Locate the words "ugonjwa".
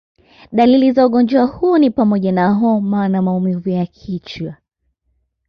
1.07-1.45